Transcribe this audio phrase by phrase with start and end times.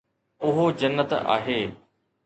[0.45, 1.61] اهو جنت آهي